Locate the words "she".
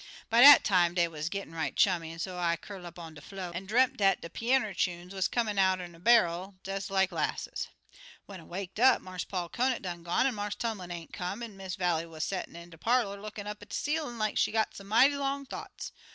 14.39-14.51